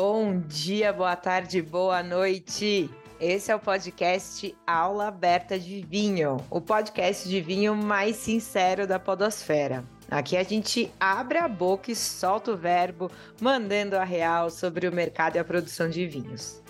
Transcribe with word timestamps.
Bom 0.00 0.38
dia, 0.38 0.92
boa 0.92 1.16
tarde, 1.16 1.60
boa 1.60 2.04
noite. 2.04 2.88
Esse 3.20 3.50
é 3.50 3.56
o 3.56 3.58
podcast 3.58 4.56
Aula 4.64 5.08
Aberta 5.08 5.58
de 5.58 5.82
Vinho, 5.82 6.36
o 6.48 6.60
podcast 6.60 7.28
de 7.28 7.40
vinho 7.40 7.74
mais 7.74 8.14
sincero 8.14 8.86
da 8.86 9.00
Podosfera. 9.00 9.82
Aqui 10.08 10.36
a 10.36 10.44
gente 10.44 10.88
abre 11.00 11.38
a 11.38 11.48
boca 11.48 11.90
e 11.90 11.96
solta 11.96 12.52
o 12.52 12.56
verbo, 12.56 13.10
mandando 13.40 13.96
a 13.96 14.04
real 14.04 14.50
sobre 14.50 14.86
o 14.86 14.92
mercado 14.92 15.34
e 15.34 15.40
a 15.40 15.44
produção 15.44 15.90
de 15.90 16.06
vinhos. 16.06 16.62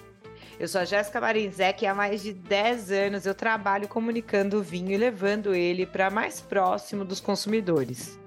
Eu 0.58 0.66
sou 0.66 0.80
a 0.80 0.86
Jéssica 0.86 1.20
Marinzec 1.20 1.84
e 1.84 1.86
há 1.86 1.94
mais 1.94 2.22
de 2.22 2.32
10 2.32 2.90
anos 2.90 3.26
eu 3.26 3.34
trabalho 3.34 3.88
comunicando 3.88 4.56
o 4.56 4.62
vinho 4.62 4.92
e 4.92 4.96
levando 4.96 5.54
ele 5.54 5.84
para 5.84 6.08
mais 6.08 6.40
próximo 6.40 7.04
dos 7.04 7.20
consumidores. 7.20 8.18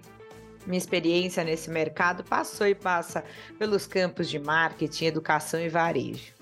Minha 0.66 0.78
experiência 0.78 1.44
nesse 1.44 1.70
mercado 1.70 2.24
passou 2.24 2.68
e 2.68 2.76
passa 2.76 3.24
pelos 3.58 3.88
campos 3.88 4.30
de 4.30 4.40
marketing, 4.40 5.06
educação 5.06 5.60
e 5.60 5.70
varejo. 5.70 6.34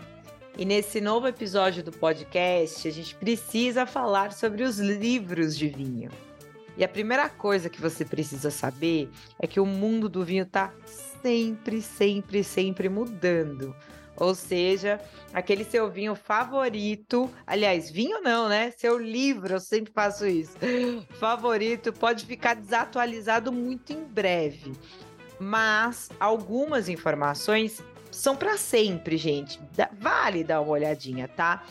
E 0.58 0.66
nesse 0.66 1.00
novo 1.00 1.28
episódio 1.28 1.82
do 1.82 1.92
podcast, 1.92 2.86
a 2.88 2.92
gente 2.92 3.16
precisa 3.16 3.86
falar 3.86 4.34
sobre 4.34 4.64
os 4.64 4.78
livros 4.78 5.58
de 5.58 5.70
vinho. 5.70 6.12
E 6.76 6.84
a 6.84 6.88
primeira 6.88 7.30
coisa 7.30 7.70
que 7.70 7.82
você 7.82 8.04
precisa 8.04 8.52
saber 8.52 9.10
é 9.40 9.48
que 9.48 9.60
o 9.60 9.66
mundo 9.66 10.10
do 10.10 10.24
vinho 10.24 10.44
está 10.44 10.74
sempre, 11.22 11.82
sempre, 11.82 12.44
sempre 12.44 12.90
mudando. 12.90 13.76
Ou 14.20 14.36
seja, 14.36 15.00
aquele 15.34 15.64
seu 15.64 15.90
vinho 15.90 16.14
favorito, 16.14 17.32
aliás, 17.48 17.90
vinho 17.90 18.22
não, 18.22 18.50
né? 18.50 18.72
Seu 18.72 18.98
livro, 18.98 19.54
eu 19.54 19.60
sempre 19.60 19.94
faço 19.94 20.28
isso. 20.28 20.58
Favorito 21.20 21.94
pode 21.94 22.26
ficar 22.26 22.56
desatualizado 22.56 23.52
muito 23.52 23.94
em 23.94 24.04
breve. 24.04 24.74
Mas 25.40 26.10
algumas 26.20 26.90
informações 26.90 27.82
são 28.12 28.36
para 28.36 28.58
sempre, 28.58 29.16
gente. 29.16 29.60
Vale 30.00 30.44
dar 30.44 30.60
uma 30.60 30.72
olhadinha, 30.72 31.28
tá? 31.28 31.64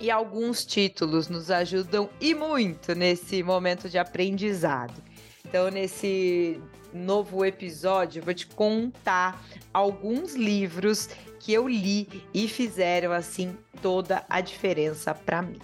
E 0.00 0.10
alguns 0.10 0.64
títulos 0.64 1.28
nos 1.28 1.50
ajudam 1.50 2.08
e 2.20 2.34
muito 2.34 2.94
nesse 2.94 3.42
momento 3.42 3.90
de 3.90 3.98
aprendizado. 3.98 5.02
Então, 5.44 5.70
nesse 5.70 6.60
novo 6.92 7.44
episódio, 7.44 8.20
eu 8.20 8.24
vou 8.24 8.34
te 8.34 8.46
contar 8.46 9.44
alguns 9.72 10.34
livros 10.34 11.08
que 11.44 11.52
eu 11.52 11.68
li 11.68 12.08
e 12.32 12.48
fizeram 12.48 13.12
assim 13.12 13.54
toda 13.82 14.24
a 14.30 14.40
diferença 14.40 15.14
para 15.14 15.42
mim. 15.42 15.58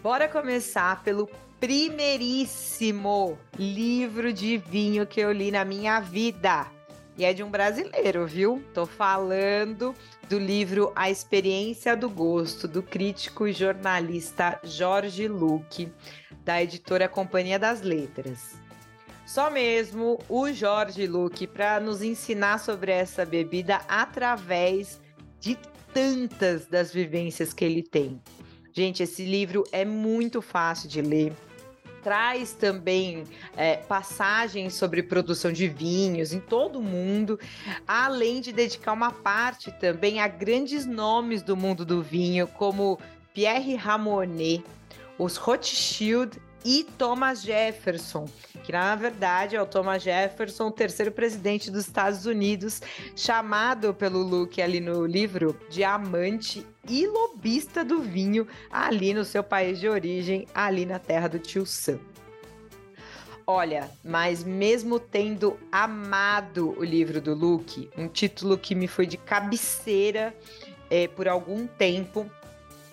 Bora 0.00 0.28
começar 0.28 1.02
pelo 1.02 1.28
primeiríssimo 1.58 3.36
livro 3.58 4.32
de 4.32 4.56
vinho 4.56 5.04
que 5.04 5.20
eu 5.20 5.32
li 5.32 5.50
na 5.50 5.64
minha 5.64 5.98
vida. 5.98 6.68
E 7.20 7.24
é 7.26 7.34
de 7.34 7.42
um 7.42 7.50
brasileiro, 7.50 8.26
viu? 8.26 8.64
Tô 8.72 8.86
falando 8.86 9.94
do 10.26 10.38
livro 10.38 10.90
A 10.96 11.10
Experiência 11.10 11.94
do 11.94 12.08
Gosto, 12.08 12.66
do 12.66 12.82
crítico 12.82 13.46
e 13.46 13.52
jornalista 13.52 14.58
Jorge 14.64 15.28
Luque 15.28 15.92
da 16.46 16.62
editora 16.62 17.10
Companhia 17.10 17.58
das 17.58 17.82
Letras. 17.82 18.58
Só 19.26 19.50
mesmo 19.50 20.18
o 20.30 20.50
Jorge 20.50 21.06
Luque 21.06 21.46
para 21.46 21.78
nos 21.78 22.00
ensinar 22.00 22.56
sobre 22.56 22.90
essa 22.90 23.26
bebida 23.26 23.82
através 23.86 24.98
de 25.38 25.58
tantas 25.92 26.64
das 26.64 26.90
vivências 26.90 27.52
que 27.52 27.66
ele 27.66 27.82
tem. 27.82 28.18
Gente, 28.72 29.02
esse 29.02 29.26
livro 29.26 29.62
é 29.72 29.84
muito 29.84 30.40
fácil 30.40 30.88
de 30.88 31.02
ler. 31.02 31.34
Traz 32.02 32.52
também 32.52 33.24
é, 33.56 33.76
passagens 33.76 34.74
sobre 34.74 35.02
produção 35.02 35.52
de 35.52 35.68
vinhos 35.68 36.32
em 36.32 36.40
todo 36.40 36.78
o 36.78 36.82
mundo, 36.82 37.38
além 37.86 38.40
de 38.40 38.52
dedicar 38.52 38.92
uma 38.92 39.12
parte 39.12 39.70
também 39.72 40.20
a 40.20 40.28
grandes 40.28 40.86
nomes 40.86 41.42
do 41.42 41.56
mundo 41.56 41.84
do 41.84 42.02
vinho, 42.02 42.46
como 42.46 42.98
Pierre 43.34 43.74
Ramonet, 43.74 44.64
os 45.18 45.36
Rothschild 45.36 46.40
e 46.64 46.84
Thomas 46.98 47.42
Jefferson, 47.42 48.28
que 48.64 48.72
na 48.72 48.94
verdade 48.94 49.56
é 49.56 49.62
o 49.62 49.66
Thomas 49.66 50.02
Jefferson, 50.02 50.68
o 50.68 50.70
terceiro 50.70 51.10
presidente 51.10 51.70
dos 51.70 51.86
Estados 51.86 52.26
Unidos, 52.26 52.82
chamado 53.16 53.94
pelo 53.94 54.22
Luke 54.22 54.60
ali 54.60 54.80
no 54.80 55.06
livro 55.06 55.58
de 55.70 55.82
amante 55.82 56.66
e 56.88 57.06
lobista 57.40 57.82
do 57.82 58.02
vinho 58.02 58.46
ali 58.70 59.14
no 59.14 59.24
seu 59.24 59.42
país 59.42 59.80
de 59.80 59.88
origem, 59.88 60.46
ali 60.54 60.84
na 60.84 60.98
terra 60.98 61.26
do 61.26 61.38
tio 61.38 61.64
Sam. 61.64 61.98
Olha, 63.46 63.90
mas 64.04 64.44
mesmo 64.44 65.00
tendo 65.00 65.58
amado 65.72 66.78
o 66.78 66.84
livro 66.84 67.18
do 67.18 67.34
Luke, 67.34 67.88
um 67.96 68.08
título 68.08 68.58
que 68.58 68.74
me 68.74 68.86
foi 68.86 69.06
de 69.06 69.16
cabeceira 69.16 70.34
é, 70.90 71.08
por 71.08 71.26
algum 71.26 71.66
tempo, 71.66 72.30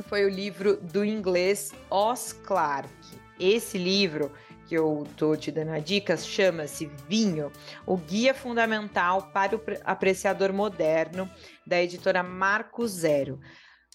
foi 0.08 0.24
o 0.24 0.30
livro 0.30 0.78
do 0.78 1.04
inglês 1.04 1.74
Os 1.92 2.32
Clarke. 2.32 3.20
Esse 3.38 3.78
livro 3.78 4.32
que 4.66 4.76
eu 4.76 5.06
tô 5.18 5.36
te 5.36 5.52
dando 5.52 5.72
a 5.72 5.80
dica 5.80 6.16
chama-se 6.16 6.90
Vinho, 7.08 7.52
o 7.86 7.98
guia 7.98 8.34
fundamental 8.34 9.30
para 9.34 9.58
o 9.58 9.62
apreciador 9.84 10.54
moderno 10.54 11.30
da 11.66 11.84
editora 11.84 12.24
Marco 12.24 12.88
Zero. 12.88 13.40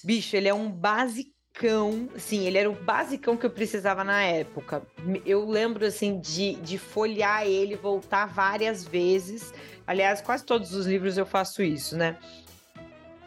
Bicho, 0.04 0.36
ele 0.36 0.48
é 0.48 0.54
um 0.54 0.70
basicão, 0.70 2.08
sim, 2.16 2.44
ele 2.47 2.58
era 2.58 2.70
o 2.70 2.75
basicão 2.75 3.36
que 3.36 3.47
eu 3.47 3.50
precisava 3.50 4.03
na 4.03 4.22
época. 4.22 4.82
Eu 5.25 5.48
lembro, 5.48 5.86
assim, 5.86 6.19
de, 6.19 6.54
de 6.56 6.78
folhear 6.78 7.47
ele, 7.47 7.76
voltar 7.76 8.26
várias 8.26 8.84
vezes. 8.84 9.53
Aliás, 9.86 10.20
quase 10.20 10.44
todos 10.44 10.75
os 10.75 10.86
livros 10.86 11.16
eu 11.16 11.26
faço 11.26 11.62
isso, 11.62 11.97
né? 11.97 12.19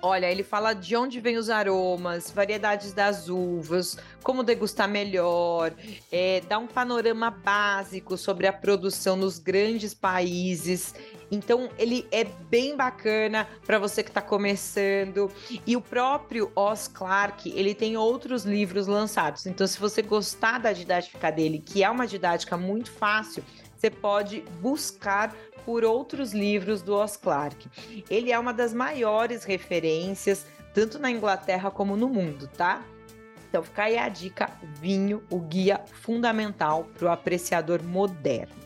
Olha, 0.08 0.32
ele 0.32 0.44
fala 0.44 0.74
de 0.74 0.96
onde 0.96 1.20
vêm 1.20 1.36
os 1.36 1.50
aromas, 1.50 2.30
variedades 2.30 2.94
das 2.94 3.28
uvas, 3.28 3.98
como 4.22 4.44
degustar 4.44 4.88
melhor, 4.88 5.74
é, 6.12 6.44
dá 6.48 6.60
um 6.60 6.68
panorama 6.68 7.32
básico 7.32 8.16
sobre 8.16 8.46
a 8.46 8.54
produção 8.54 9.16
nos 9.16 9.40
grandes 9.40 9.96
países. 9.96 10.94
Então, 11.32 11.72
ele 11.76 12.08
é 12.12 12.24
bem 12.24 12.78
bacana 12.78 13.50
para 13.66 13.80
você 13.80 14.04
que 14.04 14.12
está 14.12 14.22
começando. 14.22 15.32
E 15.66 15.76
o 15.76 15.82
próprio 15.82 16.52
Os 16.56 16.88
Clark, 16.88 17.52
ele 17.56 17.74
tem 17.74 17.98
outros 17.98 18.46
livros 18.46 18.86
lançados. 18.86 19.48
Então, 19.48 19.66
se 19.66 19.80
você 19.80 20.04
gostar 20.04 20.60
da 20.60 20.72
didática 20.72 21.32
dele, 21.32 21.58
que 21.58 21.84
é 21.84 21.90
uma 21.90 22.06
didática 22.06 22.56
muito 22.56 22.92
fácil, 22.92 23.44
você 23.86 23.90
pode 23.92 24.42
buscar 24.62 25.36
por 25.64 25.84
outros 25.84 26.34
livros 26.34 26.82
do 26.82 26.96
Os 26.96 27.16
Clarke. 27.16 27.70
Ele 28.10 28.32
é 28.32 28.40
uma 28.40 28.52
das 28.52 28.74
maiores 28.74 29.44
referências, 29.44 30.46
tanto 30.74 30.98
na 30.98 31.12
Inglaterra 31.12 31.70
como 31.70 31.96
no 31.96 32.10
mundo, 32.10 32.48
tá? 32.48 32.84
Então 33.48 33.62
fica 33.62 33.84
aí 33.84 33.98
a 33.98 34.10
dica: 34.10 34.50
vinho, 34.82 35.24
o 35.30 35.40
guia 35.40 35.82
fundamental 36.02 36.88
para 36.98 37.08
o 37.08 37.12
apreciador 37.12 37.84
moderno. 37.84 38.65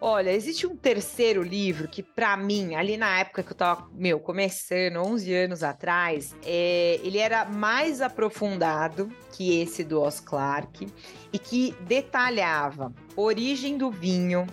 Olha, 0.00 0.30
existe 0.30 0.64
um 0.64 0.76
terceiro 0.76 1.42
livro 1.42 1.88
que, 1.88 2.04
para 2.04 2.36
mim, 2.36 2.76
ali 2.76 2.96
na 2.96 3.18
época 3.18 3.42
que 3.42 3.50
eu 3.50 3.56
tava, 3.56 3.88
meu, 3.92 4.20
começando, 4.20 4.96
11 4.98 5.34
anos 5.34 5.62
atrás, 5.64 6.36
é, 6.44 7.00
ele 7.02 7.18
era 7.18 7.44
mais 7.44 8.00
aprofundado 8.00 9.10
que 9.32 9.60
esse 9.60 9.82
do 9.82 10.00
Os 10.00 10.20
Clark 10.20 10.86
e 11.32 11.38
que 11.38 11.74
detalhava 11.80 12.92
origem 13.16 13.76
do 13.76 13.90
vinho, 13.90 14.46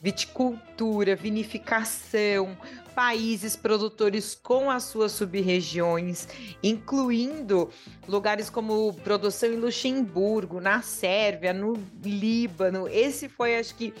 viticultura, 0.00 1.16
vinificação, 1.16 2.56
países 2.94 3.56
produtores 3.56 4.34
com 4.34 4.70
as 4.70 4.84
suas 4.84 5.12
sub-regiões, 5.12 6.28
incluindo 6.62 7.70
lugares 8.06 8.48
como 8.48 8.92
produção 9.02 9.52
em 9.52 9.56
Luxemburgo, 9.56 10.60
na 10.60 10.80
Sérvia, 10.80 11.52
no 11.52 11.74
Líbano. 12.04 12.88
Esse 12.88 13.28
foi, 13.28 13.56
acho 13.56 13.74
que, 13.74 13.92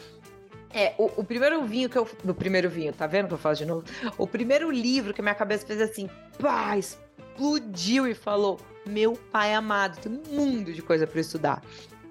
é, 0.74 0.94
o, 0.98 1.20
o, 1.20 1.24
primeiro 1.24 1.64
vinho 1.64 1.88
que 1.88 1.96
eu. 1.96 2.08
O 2.24 2.34
primeiro 2.34 2.68
vinho, 2.68 2.92
tá 2.92 3.06
vendo 3.06 3.28
que 3.28 3.34
eu 3.34 3.38
falo 3.38 3.54
de 3.54 3.66
novo? 3.66 3.84
O 4.16 4.26
primeiro 4.26 4.70
livro 4.70 5.12
que 5.12 5.22
minha 5.22 5.34
cabeça 5.34 5.66
fez 5.66 5.80
assim, 5.80 6.08
pá, 6.38 6.76
explodiu 6.76 8.06
e 8.06 8.14
falou: 8.14 8.58
Meu 8.86 9.14
pai 9.30 9.54
amado, 9.54 9.98
tem 10.00 10.12
um 10.12 10.36
mundo 10.36 10.72
de 10.72 10.82
coisa 10.82 11.06
para 11.06 11.20
estudar. 11.20 11.62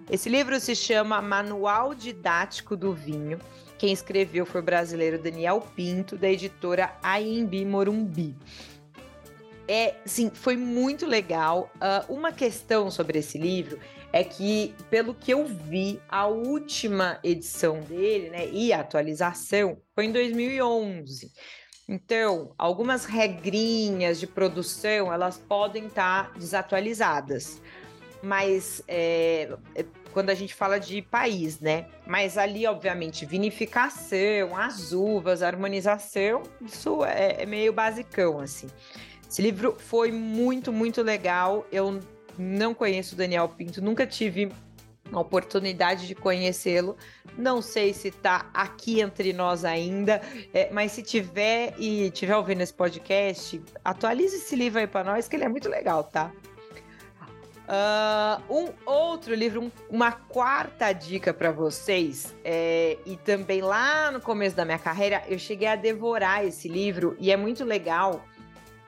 Esse 0.10 0.30
livro 0.30 0.60
se 0.60 0.76
chama 0.76 1.22
Manual 1.22 1.96
Didático 1.96 2.76
do 2.76 2.94
Vinho. 2.94 3.40
Quem 3.78 3.92
escreveu 3.92 4.46
foi 4.46 4.62
o 4.62 4.64
brasileiro 4.64 5.18
Daniel 5.18 5.62
Pinto, 5.76 6.16
da 6.18 6.30
editora 6.30 6.94
AIMB 7.02 7.66
Morumbi. 7.66 8.36
É, 9.74 9.96
sim, 10.04 10.30
foi 10.30 10.58
muito 10.58 11.06
legal. 11.06 11.72
Uh, 11.76 12.14
uma 12.14 12.34
questão 12.34 12.92
sobre 12.92 13.20
esse 13.20 13.38
livro 13.38 13.80
é 14.12 14.22
que, 14.22 14.76
pelo 14.90 15.14
que 15.16 15.32
eu 15.32 15.46
vi, 15.46 15.98
a 16.10 16.28
última 16.28 17.22
edição 17.24 17.80
dele, 17.80 18.30
né, 18.32 18.50
e 18.50 18.74
a 18.74 18.82
atualização 18.82 19.78
foi 19.96 20.08
em 20.08 20.12
2011. 20.12 21.32
Então, 21.88 22.54
algumas 22.58 23.06
regrinhas 23.06 24.20
de 24.20 24.28
produção, 24.28 25.12
elas 25.12 25.38
podem 25.38 25.86
estar 25.86 26.34
desatualizadas. 26.34 27.62
Mas 28.22 28.84
é, 28.90 29.56
é 29.74 29.86
quando 30.12 30.32
a 30.32 30.36
gente 30.36 30.54
fala 30.54 30.82
de 30.82 31.02
país, 31.02 31.62
né? 31.62 31.88
Mas 32.06 32.38
ali, 32.38 32.68
obviamente, 32.68 33.26
vinificação, 33.26 34.54
as 34.54 34.92
uvas, 34.92 35.42
harmonização, 35.42 36.44
isso 36.62 37.06
é, 37.06 37.44
é 37.44 37.46
meio 37.46 37.72
basicão, 37.72 38.38
assim. 38.42 38.68
Esse 39.32 39.42
livro 39.42 39.78
foi 39.80 40.12
muito, 40.12 40.74
muito 40.74 41.02
legal. 41.02 41.66
Eu 41.72 42.02
não 42.38 42.74
conheço 42.74 43.16
o 43.16 43.18
Daniel 43.18 43.48
Pinto, 43.48 43.82
nunca 43.82 44.06
tive 44.06 44.52
a 45.10 45.20
oportunidade 45.22 46.06
de 46.06 46.14
conhecê-lo. 46.14 46.98
Não 47.38 47.62
sei 47.62 47.94
se 47.94 48.10
está 48.10 48.50
aqui 48.54 49.00
entre 49.00 49.32
nós 49.32 49.64
ainda, 49.64 50.22
é, 50.54 50.70
mas 50.74 50.92
se 50.92 51.02
tiver 51.02 51.74
e 51.80 52.12
tiver 52.12 52.36
ouvindo 52.36 52.60
esse 52.60 52.74
podcast, 52.74 53.62
atualize 53.86 54.36
esse 54.36 54.54
livro 54.54 54.82
aí 54.82 54.88
para 54.88 55.06
nós, 55.06 55.30
que 55.30 55.38
ele 55.38 55.46
é 55.46 55.50
muito 55.50 55.70
legal, 55.70 56.04
tá? 56.04 56.30
Uh, 57.72 58.54
um 58.54 58.70
outro 58.86 59.34
livro, 59.34 59.62
um, 59.62 59.72
uma 59.90 60.12
quarta 60.12 60.92
dica 60.92 61.34
para 61.34 61.54
vocês, 61.54 62.36
é, 62.44 62.98
e 63.06 63.16
também 63.16 63.62
lá 63.62 64.12
no 64.12 64.20
começo 64.20 64.58
da 64.58 64.66
minha 64.66 64.80
carreira, 64.80 65.24
eu 65.30 65.40
cheguei 65.40 65.70
a 65.70 65.78
devorar 65.78 66.46
esse 66.46 66.68
livro, 66.68 67.16
e 67.18 67.32
é 67.32 67.38
muito 67.38 67.64
legal 67.64 68.22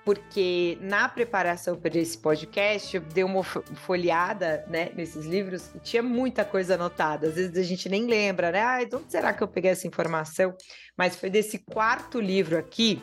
porque 0.06 0.78
na 0.82 1.08
preparação 1.08 1.78
para 1.78 1.98
esse 1.98 2.18
podcast 2.18 2.96
eu 2.96 3.02
dei 3.02 3.24
uma 3.24 3.44
folheada 3.44 4.66
né, 4.68 4.92
nesses 4.96 5.26
livros 5.26 5.70
e 5.74 5.80
tinha 5.80 6.04
muita 6.04 6.44
coisa 6.44 6.76
anotada. 6.76 7.28
Às 7.28 7.36
vezes 7.36 7.58
a 7.58 7.64
gente 7.64 7.88
nem 7.88 8.06
lembra, 8.06 8.52
né? 8.52 8.62
Ah, 8.62 8.84
de 8.84 8.96
onde 8.96 9.12
será 9.12 9.34
que 9.34 9.42
eu 9.42 9.48
peguei 9.48 9.72
essa 9.72 9.88
informação? 9.88 10.54
Mas 10.98 11.16
foi 11.16 11.30
desse 11.30 11.60
quarto 11.60 12.20
livro 12.20 12.58
aqui, 12.58 13.02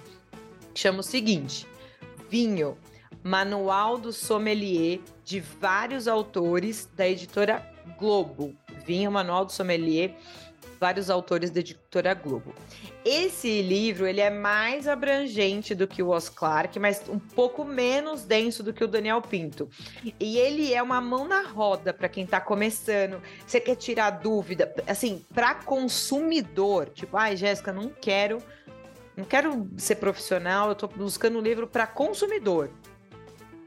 que 0.74 0.80
chama 0.80 1.00
o 1.00 1.02
seguinte: 1.02 1.66
Vinho, 2.28 2.76
Manual 3.22 3.96
do 3.96 4.12
Sommelier, 4.12 5.00
de 5.24 5.40
vários 5.40 6.06
autores 6.06 6.88
da 6.94 7.08
editora 7.08 7.66
Globo. 7.98 8.54
Vinho, 8.86 9.10
Manual 9.10 9.44
do 9.44 9.52
Sommelier 9.52 10.16
vários 10.80 11.10
autores 11.10 11.50
da 11.50 11.60
editora 11.60 12.14
Globo. 12.14 12.54
Esse 13.04 13.60
livro 13.60 14.06
ele 14.06 14.20
é 14.20 14.30
mais 14.30 14.88
abrangente 14.88 15.74
do 15.74 15.86
que 15.86 16.02
o 16.02 16.10
Os 16.10 16.30
Clark, 16.30 16.78
mas 16.78 17.02
um 17.06 17.18
pouco 17.18 17.64
menos 17.64 18.24
denso 18.24 18.62
do 18.62 18.72
que 18.72 18.82
o 18.82 18.88
Daniel 18.88 19.20
Pinto. 19.20 19.68
E 20.18 20.38
ele 20.38 20.72
é 20.72 20.82
uma 20.82 21.00
mão 21.00 21.28
na 21.28 21.42
roda 21.42 21.92
para 21.92 22.08
quem 22.08 22.24
está 22.24 22.40
começando. 22.40 23.20
Você 23.46 23.60
quer 23.60 23.76
tirar 23.76 24.10
dúvida, 24.10 24.74
assim, 24.86 25.22
para 25.34 25.54
consumidor, 25.54 26.88
tipo, 26.88 27.14
ai, 27.16 27.36
Jéssica, 27.36 27.72
não 27.72 27.90
quero, 27.90 28.38
não 29.14 29.24
quero 29.24 29.68
ser 29.76 29.96
profissional, 29.96 30.68
eu 30.68 30.72
estou 30.72 30.88
buscando 30.88 31.38
um 31.38 31.42
livro 31.42 31.66
para 31.66 31.86
consumidor. 31.86 32.70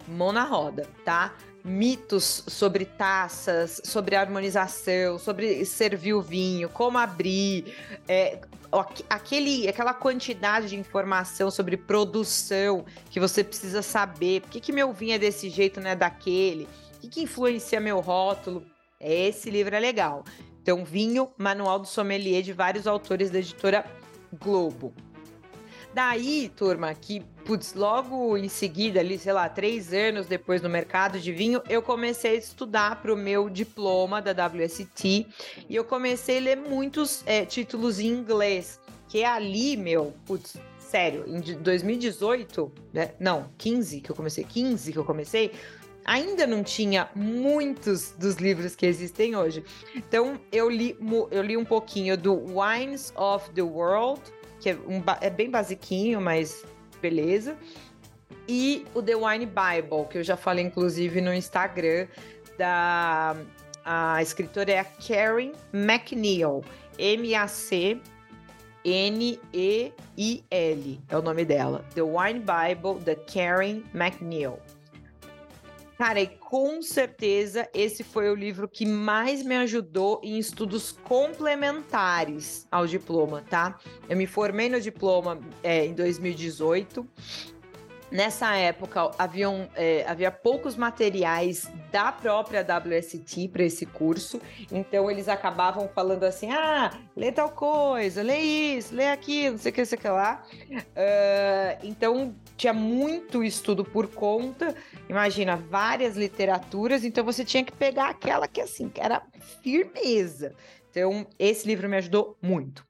Mão 0.08 0.32
na 0.32 0.44
roda, 0.44 0.90
tá? 1.06 1.36
Mitos 1.64 2.44
sobre 2.48 2.86
taças, 2.86 3.82
sobre 3.86 4.16
harmonização, 4.16 5.18
sobre 5.18 5.64
servir 5.66 6.14
o 6.14 6.22
vinho, 6.22 6.68
como 6.70 6.98
abrir, 6.98 7.74
é, 8.08 8.40
aquele, 9.10 9.68
aquela 9.68 9.94
quantidade 9.94 10.70
de 10.70 10.76
informação 10.76 11.50
sobre 11.50 11.78
produção 11.78 12.86
que 13.10 13.20
você 13.20 13.44
precisa 13.44 13.82
saber. 13.82 14.42
Por 14.42 14.52
que, 14.52 14.60
que 14.60 14.72
meu 14.72 14.92
vinho 14.92 15.14
é 15.14 15.20
desse 15.20 15.50
jeito, 15.50 15.80
não 15.80 15.90
é 15.90 15.96
daquele? 15.96 16.68
O 16.98 17.00
que, 17.02 17.08
que 17.08 17.22
influencia 17.22 17.80
meu 17.80 18.00
rótulo? 18.00 18.66
Esse 19.00 19.50
livro 19.50 19.76
é 19.76 19.80
legal. 19.80 20.24
Então, 20.62 20.86
Vinho, 20.86 21.30
Manual 21.38 21.80
do 21.80 21.88
Sommelier, 21.88 22.42
de 22.42 22.54
vários 22.54 22.88
autores 22.88 23.30
da 23.30 23.40
editora 23.40 23.86
Globo. 24.42 24.94
Daí, 25.94 26.52
turma, 26.56 26.92
que, 26.96 27.20
putz, 27.46 27.76
logo 27.76 28.36
em 28.36 28.50
seguida, 28.50 29.00
ali, 29.00 29.20
sei 29.20 29.32
lá, 29.32 29.48
três 29.48 29.94
anos 29.94 30.26
depois 30.26 30.60
no 30.62 30.68
mercado 30.68 31.20
de 31.20 31.32
vinho, 31.32 31.62
eu 31.70 31.84
comecei 31.84 32.32
a 32.32 32.36
estudar 32.36 33.00
para 33.00 33.14
o 33.14 33.18
meu 33.18 33.48
diploma 33.48 34.20
da 34.20 34.32
WST 34.32 35.28
e 35.70 35.76
eu 35.76 35.84
comecei 35.84 36.40
a 36.40 36.42
ler 36.42 36.58
muitos 36.58 37.22
é, 37.28 37.46
títulos 37.46 38.00
em 38.00 38.08
inglês, 38.08 38.80
que 39.08 39.22
é 39.22 39.28
ali, 39.28 39.78
meu, 39.78 40.16
putz, 40.26 40.58
sério, 40.80 41.26
em 41.28 41.40
2018, 41.40 42.72
né? 42.92 43.12
Não, 43.20 43.50
15 43.60 44.02
que 44.02 44.10
eu 44.10 44.16
comecei, 44.16 44.44
15 44.44 44.92
que 44.92 44.98
eu 44.98 45.06
comecei, 45.06 45.52
ainda 46.06 46.48
não 46.48 46.64
tinha 46.64 47.10
muitos 47.16 48.12
dos 48.18 48.36
livros 48.36 48.76
que 48.76 48.86
existem 48.86 49.36
hoje. 49.36 49.64
Então 49.96 50.40
eu 50.52 50.70
li, 50.70 50.98
eu 51.30 51.42
li 51.44 51.56
um 51.56 51.66
pouquinho 51.66 52.18
do 52.18 52.34
Wines 52.34 53.14
of 53.16 53.52
the 53.52 53.62
World, 53.62 54.22
que 54.64 54.70
é, 54.70 54.76
um, 54.76 55.04
é 55.20 55.30
bem 55.30 55.50
basiquinho, 55.50 56.22
mas 56.22 56.66
beleza. 57.02 57.58
E 58.48 58.86
o 58.96 59.02
The 59.02 59.16
Wine 59.16 59.46
Bible, 59.46 60.08
que 60.10 60.18
eu 60.18 60.24
já 60.24 60.38
falei 60.38 60.64
inclusive 60.64 61.20
no 61.20 61.34
Instagram, 61.34 62.08
da 62.58 63.36
a 63.86 64.22
escritora 64.22 64.72
é 64.72 64.80
a 64.80 64.86
Karen 64.86 65.52
McNeil, 65.74 66.64
M-A-C 66.98 68.00
N-E-I-L 68.86 69.94
é 71.08 71.18
o 71.18 71.22
nome 71.22 71.46
dela. 71.46 71.86
The 71.96 72.02
Wine 72.02 72.42
Bible, 72.42 73.00
da 73.00 73.16
Karen 73.16 73.82
McNeil. 73.94 74.60
Cara, 76.06 76.20
e 76.20 76.28
com 76.28 76.82
certeza 76.82 77.70
esse 77.74 78.04
foi 78.04 78.30
o 78.30 78.36
livro 78.36 78.68
que 78.68 78.86
mais 78.86 79.42
me 79.42 79.56
ajudou 79.56 80.20
em 80.22 80.38
estudos 80.38 80.92
complementares 80.92 82.68
ao 82.70 82.86
diploma, 82.86 83.42
tá? 83.50 83.80
Eu 84.10 84.18
me 84.18 84.28
formei 84.28 84.68
no 84.68 84.82
diploma 84.82 85.40
é, 85.64 85.86
em 85.86 85.94
2018 85.94 87.08
Nessa 88.14 88.56
época, 88.56 89.10
haviam, 89.18 89.68
é, 89.74 90.06
havia 90.08 90.30
poucos 90.30 90.76
materiais 90.76 91.68
da 91.92 92.12
própria 92.12 92.62
WST 92.62 93.48
para 93.48 93.64
esse 93.64 93.88
curso, 93.88 94.40
então 94.72 95.10
eles 95.10 95.28
acabavam 95.28 95.90
falando 95.96 96.24
assim: 96.24 96.52
ah, 96.52 96.92
lê 97.18 97.32
tal 97.32 97.50
coisa, 97.50 98.22
lê 98.22 98.38
isso, 98.38 98.94
lê 98.94 99.08
aquilo, 99.08 99.54
não 99.54 99.58
sei 99.58 99.72
o 99.72 99.74
que, 99.74 99.82
não 99.82 99.86
sei 99.88 99.98
o 99.98 100.02
que 100.02 100.08
lá. 100.08 100.44
Uh, 100.72 101.80
então, 101.82 102.36
tinha 102.56 102.74
muito 102.74 103.44
estudo 103.44 103.84
por 103.84 104.08
conta, 104.08 104.76
imagina, 105.10 105.56
várias 105.56 106.16
literaturas, 106.16 107.04
então 107.04 107.24
você 107.24 107.44
tinha 107.44 107.64
que 107.64 107.72
pegar 107.72 108.10
aquela 108.10 108.48
que, 108.48 108.62
assim, 108.62 108.90
que 108.90 109.02
era 109.02 109.22
firmeza. 109.62 110.56
Então, 110.90 111.28
esse 111.40 111.68
livro 111.68 111.90
me 111.90 111.98
ajudou 111.98 112.38
muito. 112.42 112.86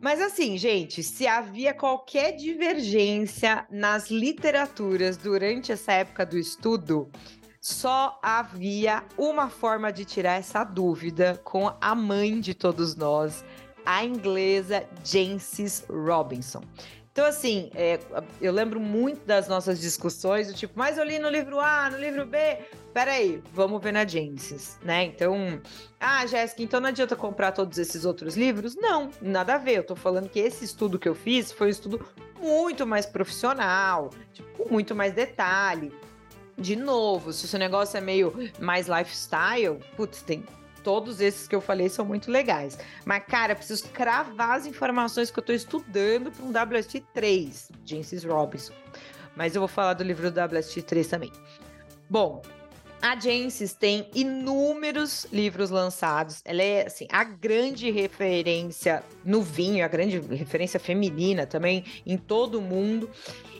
Mas 0.00 0.20
assim, 0.20 0.58
gente, 0.58 1.02
se 1.02 1.26
havia 1.26 1.72
qualquer 1.72 2.32
divergência 2.32 3.66
nas 3.70 4.10
literaturas 4.10 5.16
durante 5.16 5.72
essa 5.72 5.92
época 5.92 6.26
do 6.26 6.36
estudo, 6.36 7.10
só 7.62 8.20
havia 8.22 9.02
uma 9.16 9.48
forma 9.48 9.90
de 9.90 10.04
tirar 10.04 10.34
essa 10.34 10.62
dúvida 10.62 11.40
com 11.42 11.74
a 11.80 11.94
mãe 11.94 12.38
de 12.40 12.54
todos 12.54 12.94
nós, 12.94 13.42
a 13.86 14.04
inglesa 14.04 14.84
Jancis 15.04 15.84
Robinson. 15.88 16.62
Então, 17.16 17.24
assim, 17.24 17.70
é, 17.74 17.98
eu 18.42 18.52
lembro 18.52 18.78
muito 18.78 19.24
das 19.24 19.48
nossas 19.48 19.80
discussões, 19.80 20.48
do 20.48 20.52
tipo, 20.52 20.74
mas 20.76 20.98
eu 20.98 21.04
li 21.04 21.18
no 21.18 21.30
livro 21.30 21.58
A, 21.58 21.88
no 21.88 21.96
livro 21.96 22.26
B. 22.26 22.58
Peraí, 22.92 23.42
vamos 23.54 23.82
ver 23.82 23.92
na 23.92 24.06
Genesis, 24.06 24.78
né? 24.82 25.04
Então, 25.04 25.58
ah, 25.98 26.26
Jéssica, 26.26 26.62
então 26.62 26.78
não 26.78 26.90
adianta 26.90 27.16
comprar 27.16 27.52
todos 27.52 27.78
esses 27.78 28.04
outros 28.04 28.36
livros? 28.36 28.76
Não, 28.76 29.10
nada 29.22 29.54
a 29.54 29.58
ver. 29.58 29.78
Eu 29.78 29.84
tô 29.84 29.96
falando 29.96 30.28
que 30.28 30.38
esse 30.38 30.62
estudo 30.66 30.98
que 30.98 31.08
eu 31.08 31.14
fiz 31.14 31.50
foi 31.50 31.68
um 31.68 31.70
estudo 31.70 32.06
muito 32.38 32.86
mais 32.86 33.06
profissional, 33.06 34.10
tipo, 34.34 34.64
com 34.64 34.70
muito 34.70 34.94
mais 34.94 35.14
detalhe. 35.14 35.94
De 36.58 36.76
novo, 36.76 37.32
se 37.32 37.46
o 37.46 37.48
seu 37.48 37.58
negócio 37.58 37.96
é 37.96 38.00
meio 38.02 38.34
mais 38.58 38.88
lifestyle, 38.88 39.78
putz, 39.96 40.20
tem 40.20 40.44
todos 40.86 41.20
esses 41.20 41.48
que 41.48 41.56
eu 41.56 41.60
falei 41.60 41.88
são 41.88 42.04
muito 42.04 42.30
legais. 42.30 42.78
Mas, 43.04 43.24
cara, 43.24 43.56
preciso 43.56 43.88
cravar 43.88 44.52
as 44.52 44.66
informações 44.66 45.32
que 45.32 45.38
eu 45.40 45.42
tô 45.42 45.52
estudando 45.52 46.30
para 46.30 46.44
um 46.44 46.52
WST3, 46.52 47.70
Jancis 47.84 48.22
Robinson. 48.22 48.72
Mas 49.34 49.56
eu 49.56 49.60
vou 49.60 49.66
falar 49.66 49.94
do 49.94 50.04
livro 50.04 50.30
do 50.30 50.40
WST3 50.40 51.08
também. 51.08 51.32
Bom, 52.08 52.40
a 53.02 53.18
Jancis 53.18 53.74
tem 53.74 54.08
inúmeros 54.14 55.26
livros 55.32 55.70
lançados. 55.70 56.40
Ela 56.44 56.62
é 56.62 56.86
assim, 56.86 57.08
a 57.10 57.24
grande 57.24 57.90
referência 57.90 59.02
no 59.24 59.42
vinho, 59.42 59.84
a 59.84 59.88
grande 59.88 60.20
referência 60.20 60.78
feminina 60.78 61.46
também 61.46 61.84
em 62.06 62.16
todo 62.16 62.60
o 62.60 62.62
mundo. 62.62 63.10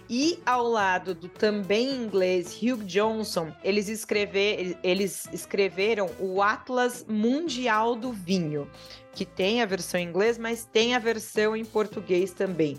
E 0.09 0.39
ao 0.47 0.63
lado 0.69 1.15
do 1.15 1.29
também 1.29 1.91
inglês 1.91 2.57
Hugh 2.63 2.85
Johnson, 2.85 3.53
eles, 3.65 3.89
escrever, 3.89 4.79
eles 4.83 5.29
escreveram 5.33 6.09
o 6.21 6.41
Atlas 6.41 7.05
Mundial 7.09 7.97
do 7.97 8.13
Vinho, 8.13 8.71
que 9.13 9.25
tem 9.25 9.63
a 9.63 9.67
versão 9.67 9.99
em 9.99 10.09
inglês, 10.09 10.39
mas 10.39 10.65
tem 10.65 10.95
a 10.95 11.01
versão 11.01 11.57
em 11.57 11.65
português 11.65 12.33
também. 12.33 12.79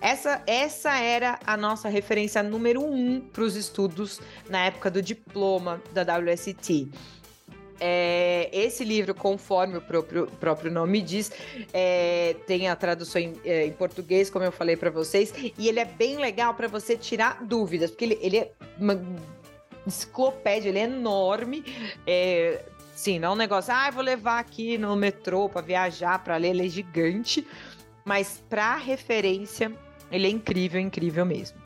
Essa, 0.00 0.40
essa 0.46 0.96
era 0.96 1.40
a 1.44 1.56
nossa 1.56 1.88
referência 1.88 2.40
número 2.42 2.80
um 2.80 3.20
para 3.20 3.42
os 3.42 3.56
estudos 3.56 4.20
na 4.48 4.66
época 4.66 4.88
do 4.88 5.02
diploma 5.02 5.82
da 5.92 6.02
WST. 6.02 6.88
É, 7.80 8.48
esse 8.52 8.84
livro, 8.84 9.14
conforme 9.14 9.76
o 9.76 9.80
próprio, 9.80 10.26
próprio 10.40 10.70
nome 10.70 11.00
diz, 11.00 11.30
é, 11.72 12.34
tem 12.46 12.68
a 12.68 12.74
tradução 12.74 13.20
em, 13.20 13.34
é, 13.44 13.66
em, 13.66 13.72
português, 13.72 14.28
como 14.28 14.44
eu 14.44 14.52
falei 14.52 14.76
para 14.76 14.90
vocês, 14.90 15.32
e 15.56 15.68
ele 15.68 15.78
é 15.78 15.84
bem 15.84 16.16
legal 16.18 16.54
para 16.54 16.66
você 16.66 16.96
tirar 16.96 17.44
dúvidas, 17.44 17.90
porque 17.90 18.04
ele, 18.04 18.18
ele 18.20 18.38
é 18.38 18.52
uma, 18.78 19.00
enciclopédia, 19.88 20.68
ele 20.68 20.78
é 20.78 20.84
enorme. 20.84 21.64
É, 22.06 22.64
sim, 22.94 23.18
não 23.18 23.30
é 23.30 23.32
um 23.32 23.36
negócio, 23.36 23.72
ah, 23.74 23.90
vou 23.90 24.02
levar 24.02 24.38
aqui 24.38 24.78
no 24.78 24.94
metrô 24.94 25.48
para 25.48 25.62
viajar, 25.62 26.22
para 26.22 26.36
ler, 26.36 26.50
ele 26.50 26.66
é 26.66 26.68
gigante. 26.68 27.46
Mas 28.04 28.42
para 28.48 28.76
referência, 28.76 29.72
ele 30.10 30.26
é 30.26 30.30
incrível, 30.30 30.80
incrível 30.80 31.26
mesmo. 31.26 31.58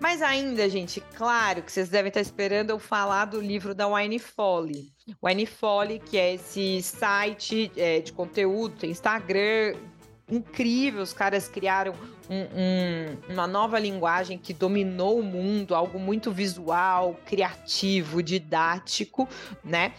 Mas 0.00 0.22
ainda, 0.22 0.68
gente, 0.68 1.00
claro 1.16 1.62
que 1.62 1.70
vocês 1.70 1.88
devem 1.88 2.08
estar 2.08 2.20
esperando 2.20 2.70
eu 2.70 2.78
falar 2.78 3.26
do 3.26 3.40
livro 3.40 3.74
da 3.74 3.86
Wine 3.86 4.18
Folly. 4.18 4.92
Wine 5.22 5.46
Folly, 5.46 5.98
que 5.98 6.18
é 6.18 6.34
esse 6.34 6.82
site 6.82 7.70
é, 7.76 8.00
de 8.00 8.12
conteúdo, 8.12 8.76
tem 8.76 8.90
Instagram, 8.90 9.74
incrível. 10.30 11.02
Os 11.02 11.12
caras 11.12 11.48
criaram 11.48 11.94
um, 12.28 12.40
um, 12.40 13.32
uma 13.32 13.46
nova 13.46 13.78
linguagem 13.78 14.38
que 14.38 14.52
dominou 14.52 15.18
o 15.18 15.22
mundo, 15.22 15.74
algo 15.74 15.98
muito 15.98 16.30
visual, 16.32 17.16
criativo, 17.26 18.22
didático, 18.22 19.28
né? 19.62 19.92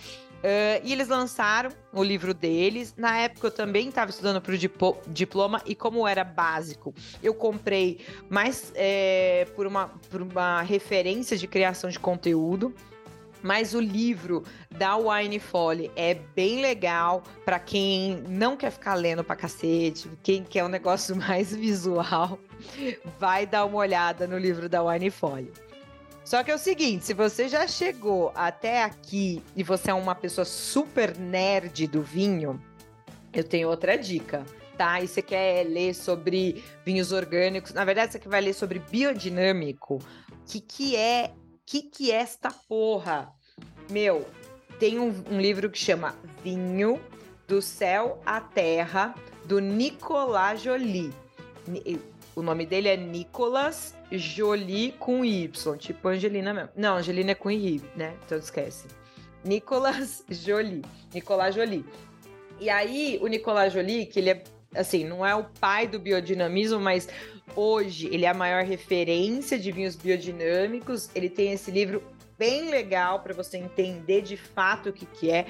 Uh, 0.43 0.83
e 0.83 0.91
eles 0.91 1.07
lançaram 1.07 1.69
o 1.93 2.03
livro 2.03 2.33
deles. 2.33 2.93
Na 2.97 3.17
época 3.17 3.47
eu 3.47 3.51
também 3.51 3.87
estava 3.87 4.11
estudando 4.11 4.41
para 4.41 4.53
o 4.53 4.57
diploma 5.07 5.61
e 5.65 5.73
como 5.73 6.05
era 6.05 6.25
básico, 6.25 6.93
eu 7.21 7.33
comprei 7.33 8.05
mais 8.29 8.73
é, 8.75 9.47
por, 9.55 9.65
uma, 9.65 9.87
por 10.09 10.21
uma 10.21 10.61
referência 10.61 11.37
de 11.37 11.47
criação 11.47 11.89
de 11.89 11.97
conteúdo. 11.97 12.75
Mas 13.41 13.73
o 13.73 13.79
livro 13.81 14.43
da 14.71 14.95
Wine 14.95 15.37
Folly 15.37 15.91
é 15.97 16.13
bem 16.13 16.61
legal 16.61 17.23
para 17.43 17.59
quem 17.59 18.23
não 18.27 18.55
quer 18.55 18.71
ficar 18.71 18.95
lendo 18.95 19.21
para 19.21 19.35
cacete, 19.35 20.09
quem 20.23 20.45
quer 20.45 20.63
um 20.63 20.69
negócio 20.69 21.13
mais 21.17 21.53
visual, 21.53 22.39
vai 23.19 23.45
dar 23.45 23.65
uma 23.65 23.79
olhada 23.79 24.25
no 24.25 24.37
livro 24.37 24.69
da 24.69 24.81
Wine 24.81 25.09
Folly. 25.09 25.51
Só 26.33 26.43
que 26.43 26.49
é 26.49 26.55
o 26.55 26.57
seguinte, 26.57 27.05
se 27.05 27.13
você 27.13 27.47
já 27.47 27.67
chegou 27.67 28.31
até 28.33 28.81
aqui 28.83 29.43
e 29.55 29.61
você 29.61 29.91
é 29.91 29.93
uma 29.93 30.15
pessoa 30.15 30.43
super 30.43 31.15
nerd 31.15 31.85
do 31.85 32.01
vinho, 32.01 32.59
eu 33.31 33.43
tenho 33.43 33.69
outra 33.69 33.95
dica, 33.95 34.43
tá? 34.75 34.99
E 34.99 35.07
você 35.07 35.21
quer 35.21 35.63
ler 35.63 35.93
sobre 35.93 36.63
vinhos 36.83 37.11
orgânicos, 37.11 37.71
na 37.71 37.85
verdade 37.85 38.13
você 38.13 38.19
vai 38.27 38.41
ler 38.41 38.53
sobre 38.53 38.79
biodinâmico, 38.79 39.99
que 40.47 40.59
que 40.59 40.95
é, 40.95 41.31
que 41.67 41.83
que 41.83 42.11
é 42.11 42.15
esta 42.15 42.49
porra? 42.49 43.31
Meu, 43.91 44.25
tem 44.79 44.97
um, 44.99 45.13
um 45.29 45.39
livro 45.39 45.69
que 45.69 45.77
chama 45.77 46.15
Vinho 46.43 46.99
do 47.47 47.61
Céu 47.61 48.19
à 48.25 48.41
Terra, 48.41 49.13
do 49.45 49.59
Nicolas 49.59 50.63
Jolie. 50.63 51.13
O 52.35 52.41
nome 52.41 52.65
dele 52.65 52.89
é 52.89 52.97
Nicolas 52.97 53.95
Jolie 54.11 54.93
com 54.93 55.23
Y, 55.23 55.77
tipo 55.77 56.07
Angelina 56.07 56.53
mesmo. 56.53 56.69
Não, 56.75 56.97
Angelina 56.97 57.31
é 57.31 57.35
com 57.35 57.51
I, 57.51 57.81
né? 57.95 58.15
Então 58.25 58.37
esquece. 58.37 58.87
Nicolas 59.43 60.23
Jolie. 60.29 60.81
Nicolas 61.13 61.53
Jolie. 61.53 61.85
E 62.59 62.69
aí, 62.69 63.19
o 63.21 63.27
Nicolas 63.27 63.73
Jolie, 63.73 64.05
que 64.05 64.19
ele 64.19 64.31
é, 64.31 64.43
assim, 64.75 65.03
não 65.03 65.25
é 65.25 65.35
o 65.35 65.43
pai 65.59 65.87
do 65.87 65.99
biodinamismo, 65.99 66.79
mas 66.79 67.07
hoje 67.55 68.07
ele 68.11 68.25
é 68.25 68.29
a 68.29 68.33
maior 68.33 68.63
referência 68.63 69.59
de 69.59 69.71
vinhos 69.71 69.95
biodinâmicos. 69.95 71.09
Ele 71.13 71.29
tem 71.29 71.53
esse 71.53 71.69
livro 71.69 72.01
bem 72.37 72.69
legal 72.69 73.19
para 73.19 73.33
você 73.33 73.57
entender 73.57 74.21
de 74.21 74.37
fato 74.37 74.89
o 74.89 74.93
que, 74.93 75.05
que 75.05 75.29
é. 75.29 75.45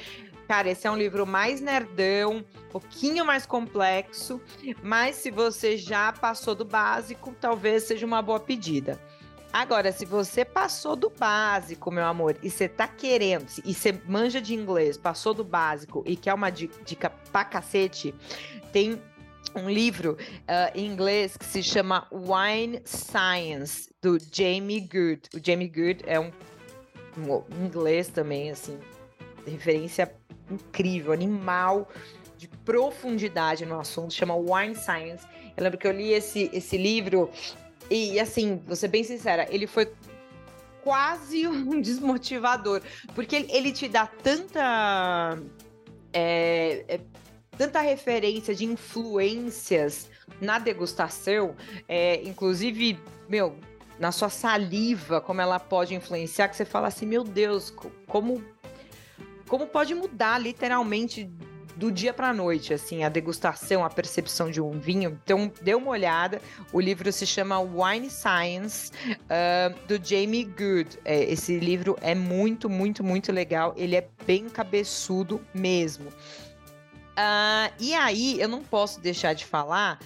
Cara, 0.47 0.69
esse 0.69 0.85
é 0.85 0.91
um 0.91 0.97
livro 0.97 1.25
mais 1.25 1.61
nerdão, 1.61 2.37
um 2.37 2.69
pouquinho 2.69 3.25
mais 3.25 3.45
complexo, 3.45 4.41
mas 4.81 5.15
se 5.15 5.31
você 5.31 5.77
já 5.77 6.11
passou 6.11 6.53
do 6.53 6.65
básico, 6.65 7.33
talvez 7.39 7.83
seja 7.83 8.05
uma 8.05 8.21
boa 8.21 8.39
pedida. 8.39 8.99
Agora, 9.53 9.91
se 9.91 10.03
você 10.03 10.43
passou 10.43 10.95
do 10.95 11.11
básico, 11.11 11.91
meu 11.91 12.05
amor, 12.05 12.35
e 12.41 12.49
você 12.49 12.67
tá 12.67 12.87
querendo, 12.87 13.45
e 13.63 13.71
você 13.73 13.93
manja 14.07 14.41
de 14.41 14.55
inglês, 14.55 14.97
passou 14.97 15.31
do 15.31 15.43
básico 15.43 16.03
e 16.07 16.15
quer 16.15 16.33
uma 16.33 16.49
dica 16.49 17.11
pra 17.31 17.45
cacete, 17.45 18.15
tem 18.71 18.99
um 19.55 19.69
livro 19.69 20.13
uh, 20.13 20.71
em 20.75 20.87
inglês 20.87 21.37
que 21.37 21.45
se 21.45 21.61
chama 21.61 22.07
Wine 22.11 22.81
Science, 22.83 23.91
do 24.01 24.17
Jamie 24.31 24.81
Good. 24.81 25.29
O 25.35 25.39
Jamie 25.41 25.67
Good 25.67 26.03
é 26.07 26.19
um, 26.19 26.31
um 27.15 27.65
inglês 27.65 28.07
também, 28.07 28.49
assim, 28.49 28.79
referência 29.45 30.11
incrível, 30.49 31.11
animal, 31.11 31.89
de 32.37 32.47
profundidade 32.47 33.65
no 33.65 33.79
assunto, 33.79 34.13
chama 34.13 34.35
Wine 34.35 34.75
Science. 34.75 35.25
Eu 35.55 35.63
lembro 35.63 35.77
que 35.77 35.87
eu 35.87 35.91
li 35.91 36.11
esse, 36.11 36.49
esse 36.53 36.77
livro 36.77 37.29
e, 37.89 38.19
assim, 38.19 38.61
vou 38.65 38.75
ser 38.75 38.87
bem 38.87 39.03
sincera, 39.03 39.47
ele 39.49 39.67
foi 39.67 39.91
quase 40.83 41.45
um 41.47 41.81
desmotivador, 41.81 42.81
porque 43.15 43.47
ele, 43.49 43.71
te 43.71 43.87
dá 43.87 44.05
tanta. 44.05 45.37
É, 46.11 46.85
é, 46.87 46.99
tanta 47.57 47.81
referência 47.81 48.53
de 48.53 48.65
influências 48.65 50.09
na 50.41 50.57
degustação, 50.57 51.55
é, 51.87 52.21
inclusive, 52.23 52.99
meu, 53.29 53.55
na 53.99 54.11
sua 54.11 54.29
saliva, 54.29 55.21
como 55.21 55.39
ela 55.39 55.59
pode 55.59 55.93
influenciar, 55.93 56.49
que 56.49 56.55
você 56.55 56.65
fala 56.65 56.87
assim, 56.87 57.05
meu 57.05 57.23
Deus, 57.23 57.71
como 58.07 58.43
como 59.53 59.67
pode 59.67 59.93
mudar 59.93 60.39
literalmente 60.39 61.29
do 61.75 61.91
dia 61.91 62.11
para 62.11 62.33
noite, 62.33 62.73
assim, 62.73 63.03
a 63.03 63.09
degustação, 63.09 63.85
a 63.85 63.89
percepção 63.89 64.49
de 64.49 64.59
um 64.59 64.71
vinho. 64.71 65.19
Então, 65.23 65.51
dê 65.61 65.75
uma 65.75 65.91
olhada. 65.91 66.41
O 66.71 66.81
livro 66.81 67.11
se 67.11 67.27
chama 67.27 67.59
Wine 67.59 68.09
Science, 68.09 68.91
uh, 69.11 69.87
do 69.87 70.03
Jamie 70.03 70.43
Good. 70.45 70.97
É, 71.05 71.31
esse 71.31 71.59
livro 71.59 71.95
é 72.01 72.15
muito, 72.15 72.67
muito, 72.67 73.03
muito 73.03 73.31
legal. 73.31 73.75
Ele 73.77 73.95
é 73.95 74.07
bem 74.25 74.49
cabeçudo 74.49 75.39
mesmo. 75.53 76.07
Uh, 76.09 77.69
e 77.79 77.93
aí, 77.93 78.41
eu 78.41 78.47
não 78.47 78.63
posso 78.63 78.99
deixar 78.99 79.33
de 79.33 79.45
falar 79.45 79.99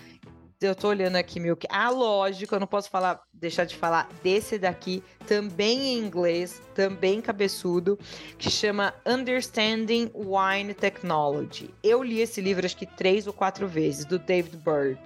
eu 0.65 0.73
tô 0.73 0.87
olhando 0.87 1.17
aqui 1.17 1.39
meu. 1.39 1.57
Ah, 1.69 1.89
lógico, 1.89 2.55
eu 2.55 2.59
não 2.59 2.67
posso 2.67 2.89
falar, 2.89 3.21
deixar 3.31 3.65
de 3.65 3.75
falar 3.75 4.09
desse 4.23 4.57
daqui, 4.57 5.03
também 5.27 5.93
em 5.93 5.99
inglês, 5.99 6.61
também 6.73 7.21
cabeçudo, 7.21 7.99
que 8.37 8.49
chama 8.49 8.93
Understanding 9.05 10.11
Wine 10.15 10.73
Technology. 10.73 11.69
Eu 11.83 12.01
li 12.01 12.21
esse 12.21 12.41
livro 12.41 12.65
acho 12.65 12.75
que 12.75 12.87
três 12.87 13.27
ou 13.27 13.33
quatro 13.33 13.67
vezes, 13.67 14.05
do 14.05 14.17
David 14.17 14.57
Bird. 14.57 14.99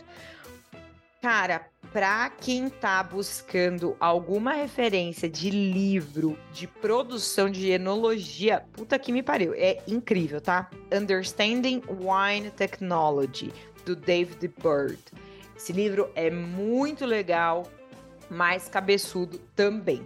Cara, 1.22 1.68
pra 1.92 2.30
quem 2.30 2.70
tá 2.70 3.04
buscando 3.04 3.96
alguma 4.00 4.54
referência 4.54 5.30
de 5.30 5.52
livro 5.52 6.36
de 6.52 6.66
produção 6.66 7.50
de 7.50 7.70
enologia, 7.70 8.64
puta 8.72 8.98
que 8.98 9.12
me 9.12 9.22
pariu, 9.22 9.54
é 9.54 9.84
incrível, 9.86 10.40
tá? 10.40 10.70
Understanding 10.92 11.84
Wine 11.88 12.50
Technology, 12.52 13.54
do 13.86 13.96
David 13.96 14.48
Bird. 14.64 15.00
Esse 15.62 15.74
livro 15.74 16.10
é 16.16 16.32
muito 16.32 17.06
legal, 17.06 17.68
mas 18.28 18.68
cabeçudo 18.68 19.38
também. 19.56 20.04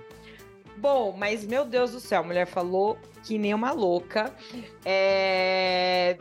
Bom, 0.75 1.15
mas 1.17 1.45
meu 1.45 1.63
Deus 1.63 1.91
do 1.93 2.00
céu, 2.01 2.19
a 2.19 2.24
mulher 2.24 2.45
falou 2.45 2.97
que 3.24 3.38
nem 3.38 3.53
uma 3.53 3.71
louca. 3.71 4.35
É... 4.83 6.17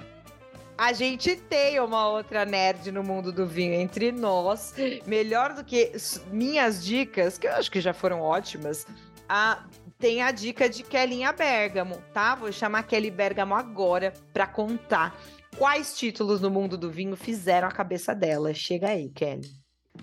A 0.79 0.93
gente 0.93 1.35
tem 1.35 1.81
uma 1.81 2.09
outra 2.09 2.45
nerd 2.45 2.93
no 2.93 3.03
mundo 3.03 3.33
do 3.33 3.45
vinho 3.45 3.75
entre 3.75 4.13
nós. 4.13 4.73
Melhor 5.05 5.53
do 5.53 5.65
que 5.65 5.91
minhas 6.31 6.85
dicas, 6.85 7.37
que 7.37 7.49
eu 7.49 7.55
acho 7.55 7.73
que 7.73 7.81
já 7.81 7.93
foram 7.93 8.21
ótimas. 8.21 8.87
A... 9.29 9.65
Tem 9.99 10.23
a 10.23 10.31
dica 10.31 10.69
de 10.69 10.85
Kelinha 10.85 11.33
Bergamo, 11.33 12.01
tá? 12.13 12.37
Vou 12.37 12.53
chamar 12.53 12.85
Kelly 12.85 13.11
Bergamo 13.11 13.55
agora 13.55 14.13
para 14.33 14.47
contar 14.47 15.19
quais 15.57 15.97
títulos 15.97 16.41
no 16.41 16.51
mundo 16.51 16.77
do 16.77 16.91
vinho 16.91 17.17
fizeram 17.17 17.69
a 17.69 17.71
cabeça 17.71 18.15
dela? 18.15 18.53
Chega 18.53 18.89
aí, 18.89 19.09
Kelly. 19.11 19.51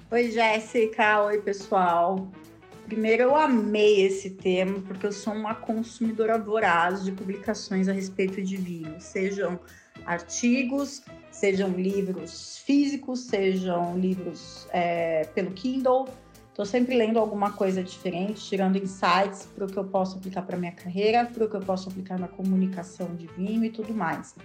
Oi, 0.10 0.32
Jéssica. 0.32 1.24
Oi, 1.24 1.42
pessoal. 1.42 2.32
Primeiro, 2.86 3.24
eu 3.24 3.36
amei 3.36 4.02
esse 4.02 4.32
tema 4.32 4.82
porque 4.82 5.06
eu 5.06 5.12
sou 5.12 5.34
uma 5.34 5.56
consumidora 5.56 6.38
voraz 6.38 7.04
de 7.04 7.12
publicações 7.12 7.88
a 7.88 7.94
respeito 7.94 8.42
de 8.42 8.58
vinho, 8.58 8.96
sejam 9.00 9.60
artigos, 10.06 11.02
sejam 11.32 11.70
livros 11.70 12.58
físicos, 12.58 13.22
sejam 13.22 13.98
livros 13.98 14.68
é, 14.72 15.26
pelo 15.34 15.52
Kindle. 15.52 16.08
Estou 16.50 16.66
sempre 16.66 16.98
lendo 16.98 17.18
alguma 17.18 17.54
coisa 17.54 17.82
diferente, 17.82 18.44
tirando 18.44 18.78
insights 18.78 19.48
para 19.56 19.66
o 19.66 19.68
que 19.68 19.78
eu 19.78 19.86
posso 19.86 20.18
aplicar 20.18 20.42
para 20.42 20.58
minha 20.58 20.74
carreira, 20.74 21.26
para 21.26 21.46
o 21.46 21.50
que 21.50 21.56
eu 21.56 21.62
posso 21.62 21.88
aplicar 21.88 22.20
na 22.20 22.28
comunicação 22.28 23.16
de 23.16 23.26
vinho 23.28 23.64
e 23.64 23.70
tudo 23.70 23.94
mais. 23.94 24.36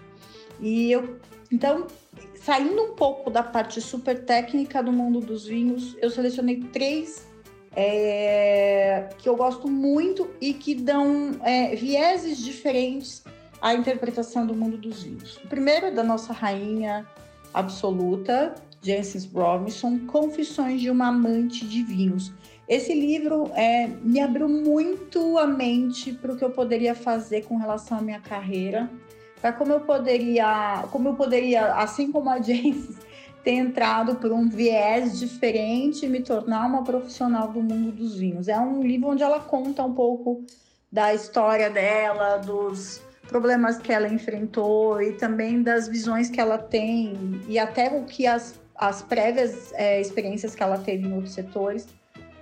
E 0.60 0.90
eu, 0.92 1.18
então, 1.50 1.86
saindo 2.34 2.82
um 2.82 2.94
pouco 2.94 3.30
da 3.30 3.42
parte 3.42 3.80
super 3.80 4.24
técnica 4.24 4.82
do 4.82 4.92
mundo 4.92 5.20
dos 5.20 5.46
vinhos, 5.46 5.96
eu 6.00 6.10
selecionei 6.10 6.60
três 6.72 7.26
é, 7.74 9.10
que 9.18 9.28
eu 9.28 9.36
gosto 9.36 9.68
muito 9.68 10.30
e 10.40 10.54
que 10.54 10.74
dão 10.74 11.32
é, 11.42 11.76
vieses 11.76 12.38
diferentes 12.38 13.22
à 13.60 13.74
interpretação 13.74 14.46
do 14.46 14.54
mundo 14.54 14.78
dos 14.78 15.02
vinhos. 15.02 15.36
O 15.44 15.48
primeiro 15.48 15.86
é 15.86 15.90
da 15.90 16.02
nossa 16.02 16.32
rainha 16.32 17.06
absoluta, 17.52 18.54
Jancis 18.82 19.26
Robinson, 19.26 20.06
Confissões 20.06 20.80
de 20.80 20.90
uma 20.90 21.08
Amante 21.08 21.66
de 21.66 21.82
Vinhos. 21.82 22.32
Esse 22.68 22.94
livro 22.94 23.50
é, 23.54 23.86
me 24.02 24.20
abriu 24.20 24.48
muito 24.48 25.38
a 25.38 25.46
mente 25.46 26.12
para 26.12 26.32
o 26.32 26.36
que 26.36 26.44
eu 26.44 26.50
poderia 26.50 26.94
fazer 26.94 27.44
com 27.44 27.56
relação 27.56 27.98
à 27.98 28.02
minha 28.02 28.20
carreira, 28.20 28.90
para 29.40 29.52
como 29.52 29.72
eu 29.72 29.80
poderia, 29.80 30.84
como 30.90 31.08
eu 31.08 31.14
poderia, 31.14 31.74
assim 31.74 32.10
como 32.10 32.30
a 32.30 32.36
Jancis, 32.42 32.96
ter 33.44 33.52
entrado 33.52 34.16
por 34.16 34.32
um 34.32 34.48
viés 34.48 35.18
diferente 35.18 36.04
e 36.04 36.08
me 36.08 36.20
tornar 36.20 36.66
uma 36.66 36.82
profissional 36.82 37.48
do 37.48 37.62
mundo 37.62 37.92
dos 37.92 38.16
vinhos. 38.16 38.48
É 38.48 38.58
um 38.58 38.82
livro 38.82 39.10
onde 39.10 39.22
ela 39.22 39.38
conta 39.38 39.84
um 39.84 39.94
pouco 39.94 40.44
da 40.90 41.14
história 41.14 41.70
dela, 41.70 42.38
dos 42.38 43.00
problemas 43.28 43.78
que 43.78 43.92
ela 43.92 44.08
enfrentou 44.08 45.00
e 45.00 45.12
também 45.12 45.62
das 45.62 45.88
visões 45.88 46.30
que 46.30 46.40
ela 46.40 46.58
tem 46.58 47.40
e 47.48 47.58
até 47.58 47.88
o 47.88 48.04
que 48.04 48.26
as, 48.26 48.58
as 48.74 49.02
prévias 49.02 49.72
é, 49.74 50.00
experiências 50.00 50.54
que 50.54 50.62
ela 50.62 50.78
teve 50.78 51.06
em 51.06 51.12
outros 51.12 51.34
setores 51.34 51.86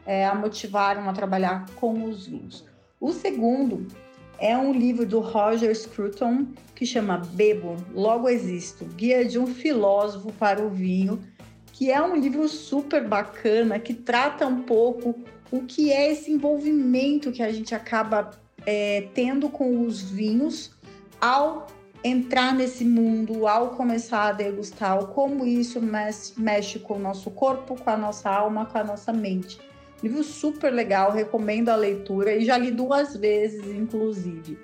é, 0.06 0.26
a 0.26 0.34
motivaram 0.34 1.08
a 1.08 1.12
trabalhar 1.12 1.66
com 1.76 2.04
os 2.04 2.26
vinhos. 2.26 2.64
O 3.00 3.12
segundo 3.12 3.86
é 4.44 4.58
um 4.58 4.74
livro 4.74 5.06
do 5.06 5.20
Roger 5.20 5.74
Scruton 5.74 6.48
que 6.74 6.84
chama 6.84 7.16
Bebo, 7.16 7.76
Logo 7.94 8.28
Existo, 8.28 8.84
Guia 8.84 9.24
de 9.24 9.38
um 9.38 9.46
Filósofo 9.46 10.30
para 10.34 10.62
o 10.62 10.68
Vinho, 10.68 11.18
que 11.72 11.90
é 11.90 12.02
um 12.02 12.14
livro 12.14 12.46
super 12.46 13.08
bacana 13.08 13.78
que 13.78 13.94
trata 13.94 14.46
um 14.46 14.60
pouco 14.60 15.14
o 15.50 15.62
que 15.62 15.90
é 15.90 16.12
esse 16.12 16.30
envolvimento 16.30 17.32
que 17.32 17.42
a 17.42 17.50
gente 17.50 17.74
acaba 17.74 18.32
é, 18.66 19.08
tendo 19.14 19.48
com 19.48 19.80
os 19.80 20.02
vinhos 20.02 20.72
ao 21.18 21.66
entrar 22.04 22.54
nesse 22.54 22.84
mundo, 22.84 23.46
ao 23.46 23.70
começar 23.70 24.24
a 24.24 24.32
degustar, 24.32 25.06
como 25.06 25.46
isso 25.46 25.80
mexe, 25.80 26.34
mexe 26.36 26.78
com 26.78 26.96
o 26.96 26.98
nosso 26.98 27.30
corpo, 27.30 27.80
com 27.80 27.88
a 27.88 27.96
nossa 27.96 28.28
alma, 28.28 28.66
com 28.66 28.76
a 28.76 28.84
nossa 28.84 29.10
mente. 29.10 29.58
Livro 30.04 30.22
super 30.22 30.70
legal, 30.70 31.12
recomendo 31.12 31.70
a 31.70 31.76
leitura 31.76 32.34
e 32.34 32.44
já 32.44 32.58
li 32.58 32.70
duas 32.70 33.16
vezes, 33.16 33.64
inclusive. 33.74 34.58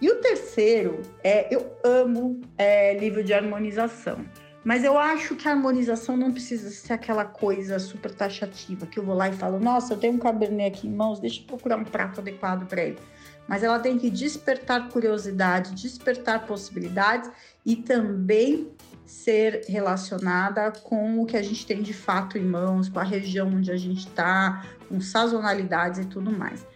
E 0.00 0.08
o 0.08 0.22
terceiro 0.22 1.02
é 1.22 1.54
eu 1.54 1.70
amo 1.84 2.40
é, 2.56 2.96
livro 2.98 3.22
de 3.22 3.34
harmonização. 3.34 4.24
Mas 4.64 4.84
eu 4.84 4.96
acho 4.96 5.36
que 5.36 5.46
a 5.46 5.50
harmonização 5.50 6.16
não 6.16 6.32
precisa 6.32 6.70
ser 6.70 6.94
aquela 6.94 7.26
coisa 7.26 7.78
super 7.78 8.10
taxativa 8.14 8.86
que 8.86 8.98
eu 8.98 9.04
vou 9.04 9.14
lá 9.14 9.28
e 9.28 9.34
falo, 9.34 9.60
nossa, 9.60 9.92
eu 9.92 9.98
tenho 9.98 10.14
um 10.14 10.18
cabernet 10.18 10.78
aqui 10.78 10.88
em 10.88 10.94
mãos, 10.94 11.20
deixa 11.20 11.42
eu 11.42 11.46
procurar 11.46 11.76
um 11.76 11.84
prato 11.84 12.20
adequado 12.20 12.66
para 12.66 12.82
ele. 12.82 12.98
Mas 13.46 13.62
ela 13.62 13.78
tem 13.78 13.98
que 13.98 14.08
despertar 14.08 14.88
curiosidade, 14.88 15.74
despertar 15.74 16.46
possibilidades 16.46 17.30
e 17.66 17.76
também 17.76 18.70
ser 19.06 19.64
relacionada 19.68 20.70
com 20.70 21.20
o 21.22 21.26
que 21.26 21.36
a 21.36 21.42
gente 21.42 21.64
tem 21.64 21.80
de 21.80 21.94
fato 21.94 22.36
em 22.36 22.44
mãos, 22.44 22.88
com 22.88 22.98
a 22.98 23.04
região 23.04 23.48
onde 23.48 23.70
a 23.70 23.76
gente 23.76 24.08
está, 24.08 24.66
com 24.88 25.00
sazonalidades 25.00 26.00
e 26.00 26.04
tudo 26.04 26.30
mais. 26.30 26.66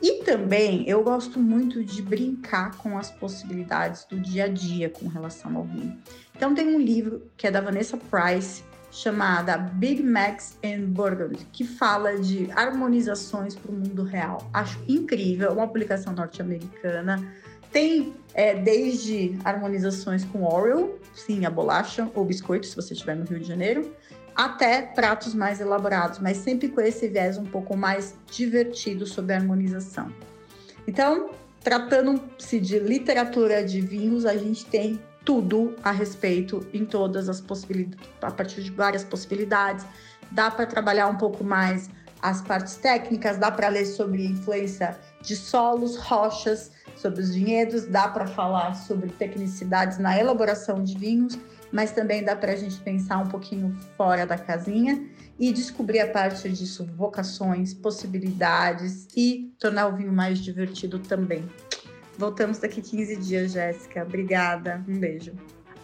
E 0.00 0.22
também 0.22 0.88
eu 0.88 1.02
gosto 1.02 1.40
muito 1.40 1.82
de 1.82 2.00
brincar 2.02 2.76
com 2.76 2.96
as 2.96 3.10
possibilidades 3.10 4.04
do 4.04 4.20
dia 4.20 4.44
a 4.44 4.48
dia 4.48 4.88
com 4.88 5.08
relação 5.08 5.56
ao 5.56 5.64
vinho. 5.64 5.98
Então 6.36 6.54
tem 6.54 6.68
um 6.68 6.78
livro 6.78 7.28
que 7.36 7.46
é 7.46 7.50
da 7.50 7.60
Vanessa 7.60 7.96
Price 7.96 8.62
chamada 8.90 9.56
Big 9.56 10.02
Macs 10.02 10.58
and 10.64 10.86
Burgundy, 10.86 11.46
que 11.52 11.64
fala 11.64 12.18
de 12.18 12.50
harmonizações 12.52 13.54
para 13.54 13.70
o 13.70 13.74
mundo 13.74 14.02
real. 14.02 14.48
Acho 14.52 14.78
incrível, 14.88 15.50
é 15.50 15.52
uma 15.52 15.66
publicação 15.66 16.12
norte-americana 16.12 17.22
tem 17.72 18.14
é, 18.34 18.54
desde 18.54 19.38
harmonizações 19.44 20.24
com 20.24 20.44
Oreo, 20.44 20.98
sim, 21.14 21.44
a 21.44 21.50
bolacha 21.50 22.10
ou 22.14 22.24
biscoito, 22.24 22.66
se 22.66 22.74
você 22.74 22.94
estiver 22.94 23.16
no 23.16 23.24
Rio 23.24 23.40
de 23.40 23.46
Janeiro, 23.46 23.92
até 24.34 24.82
pratos 24.82 25.34
mais 25.34 25.60
elaborados, 25.60 26.18
mas 26.18 26.38
sempre 26.38 26.68
com 26.68 26.80
esse 26.80 27.08
viés 27.08 27.36
um 27.36 27.44
pouco 27.44 27.76
mais 27.76 28.14
divertido 28.30 29.06
sobre 29.06 29.34
a 29.34 29.36
harmonização. 29.36 30.12
Então, 30.86 31.30
tratando-se 31.62 32.60
de 32.60 32.78
literatura 32.78 33.64
de 33.64 33.80
vinhos, 33.80 34.24
a 34.24 34.36
gente 34.36 34.64
tem 34.64 35.00
tudo 35.28 35.76
a 35.84 35.90
respeito 35.90 36.66
em 36.72 36.86
todas 36.86 37.28
as 37.28 37.38
possibilidades, 37.38 38.08
a 38.22 38.30
partir 38.30 38.62
de 38.62 38.70
várias 38.70 39.04
possibilidades. 39.04 39.84
Dá 40.30 40.50
para 40.50 40.64
trabalhar 40.64 41.06
um 41.08 41.18
pouco 41.18 41.44
mais 41.44 41.90
as 42.22 42.40
partes 42.40 42.76
técnicas, 42.76 43.36
dá 43.36 43.50
para 43.50 43.68
ler 43.68 43.84
sobre 43.84 44.24
influência 44.24 44.98
de 45.20 45.36
solos, 45.36 45.98
rochas, 45.98 46.72
sobre 46.96 47.20
os 47.20 47.34
vinhedos, 47.34 47.84
dá 47.84 48.08
para 48.08 48.26
falar 48.26 48.72
sobre 48.72 49.10
tecnicidades 49.10 49.98
na 49.98 50.18
elaboração 50.18 50.82
de 50.82 50.96
vinhos, 50.96 51.38
mas 51.70 51.92
também 51.92 52.24
dá 52.24 52.34
para 52.34 52.52
a 52.52 52.56
gente 52.56 52.80
pensar 52.80 53.18
um 53.18 53.28
pouquinho 53.28 53.76
fora 53.98 54.24
da 54.24 54.38
casinha 54.38 55.06
e 55.38 55.52
descobrir 55.52 56.00
a 56.00 56.08
partir 56.08 56.52
disso 56.52 56.88
vocações, 56.96 57.74
possibilidades 57.74 59.06
e 59.14 59.52
tornar 59.58 59.88
o 59.88 59.96
vinho 59.96 60.12
mais 60.12 60.38
divertido 60.38 60.98
também. 60.98 61.44
Voltamos 62.18 62.58
daqui 62.58 62.82
15 62.82 63.16
dias, 63.16 63.52
Jéssica. 63.52 64.02
Obrigada. 64.02 64.84
Um 64.88 64.98
beijo. 64.98 65.32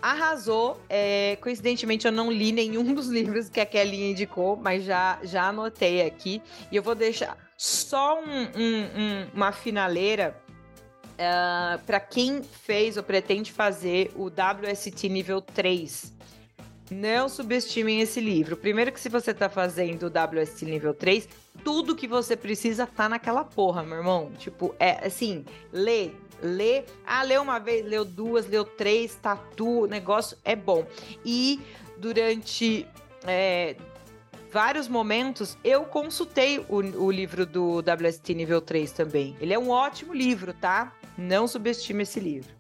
Arrasou. 0.03 0.81
É, 0.89 1.39
coincidentemente, 1.41 2.07
eu 2.07 2.13
não 2.13 2.31
li 2.31 2.51
nenhum 2.51 2.93
dos 2.93 3.07
livros 3.07 3.49
que 3.49 3.61
a 3.61 3.65
Kelly 3.65 4.11
indicou, 4.11 4.57
mas 4.57 4.85
já, 4.85 5.21
já 5.23 5.49
anotei 5.49 6.05
aqui. 6.05 6.43
E 6.73 6.77
eu 6.77 6.83
vou 6.83 6.97
deixar 6.97 7.39
só 7.57 8.21
um, 8.21 8.43
um, 8.43 8.83
um, 8.97 9.27
uma 9.33 9.53
finaleira 9.53 10.37
Uh, 11.15 11.17
ah, 11.17 11.81
para 11.87 12.01
quem 12.01 12.43
fez 12.43 12.97
ou 12.97 13.03
pretende 13.05 13.53
fazer 13.53 14.11
o 14.17 14.27
WST 14.27 15.09
nível 15.09 15.41
3, 15.41 16.13
não 16.91 17.29
subestimem 17.29 18.01
esse 18.01 18.21
livro. 18.21 18.57
Primeiro 18.57 18.93
que 18.93 19.01
se 19.01 19.09
você 19.09 19.31
está 19.31 19.49
fazendo 19.49 20.05
o 20.05 20.09
WST 20.09 20.65
nível 20.65 20.93
3, 20.93 21.29
tudo 21.63 21.97
que 21.97 22.07
você 22.07 22.37
precisa 22.37 22.87
tá 22.87 23.09
naquela 23.09 23.45
porra, 23.45 23.83
meu 23.83 23.99
irmão. 23.99 24.33
Tipo, 24.39 24.75
é 24.79 25.07
assim, 25.07 25.45
lê, 25.73 26.11
lê. 26.43 26.85
Ah, 27.07 27.23
leu 27.23 27.43
uma 27.43 27.59
vez, 27.59 27.85
leu 27.87 28.05
duas, 28.05 28.47
leu 28.47 28.65
três, 28.65 29.15
tatu, 29.15 29.83
o 29.83 29.87
negócio 29.87 30.37
é 30.45 30.55
bom. 30.55 30.87
E 31.25 31.61
durante 31.97 32.87
é, 33.27 33.77
vários 34.53 34.87
momentos, 34.87 35.59
eu 35.65 35.85
consultei 35.85 36.65
o, 36.69 36.77
o 36.77 37.11
livro 37.11 37.45
do 37.45 37.79
WST 37.79 38.35
nível 38.35 38.61
3 38.61 38.93
também. 38.93 39.37
Ele 39.41 39.53
é 39.53 39.59
um 39.59 39.71
ótimo 39.71 40.15
livro, 40.15 40.55
tá? 40.55 40.93
Não 41.19 41.49
subestime 41.49 42.03
esse 42.05 42.21
livro. 42.21 42.55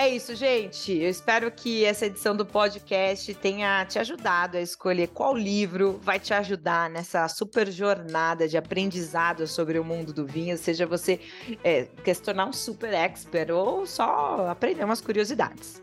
É 0.00 0.08
isso, 0.08 0.32
gente. 0.36 0.92
Eu 0.92 1.10
espero 1.10 1.50
que 1.50 1.84
essa 1.84 2.06
edição 2.06 2.36
do 2.36 2.46
podcast 2.46 3.34
tenha 3.34 3.84
te 3.84 3.98
ajudado 3.98 4.56
a 4.56 4.60
escolher 4.60 5.08
qual 5.08 5.36
livro 5.36 5.98
vai 6.00 6.20
te 6.20 6.32
ajudar 6.32 6.88
nessa 6.88 7.26
super 7.26 7.68
jornada 7.68 8.46
de 8.46 8.56
aprendizado 8.56 9.44
sobre 9.48 9.76
o 9.76 9.82
mundo 9.82 10.12
do 10.12 10.24
vinho, 10.24 10.56
seja 10.56 10.86
você 10.86 11.18
é, 11.64 11.88
questionar 12.04 12.46
um 12.46 12.52
super 12.52 12.94
expert 12.94 13.50
ou 13.50 13.84
só 13.86 14.48
aprender 14.48 14.84
umas 14.84 15.00
curiosidades. 15.00 15.82